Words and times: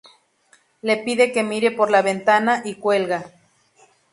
Le 0.87 0.95
pide 1.03 1.31
que 1.31 1.43
mire 1.43 1.69
por 1.69 1.91
la 1.91 2.01
ventana 2.01 2.63
y 2.65 2.73
cuelga. 2.77 3.23